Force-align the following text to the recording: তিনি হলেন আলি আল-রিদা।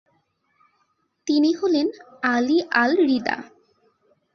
তিনি 1.27 1.49
হলেন 1.53 1.87
আলি 2.31 2.57
আল-রিদা। 2.73 3.37